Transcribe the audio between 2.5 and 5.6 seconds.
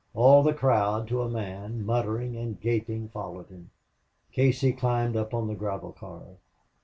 gaping, followed him. Casey climbed up on the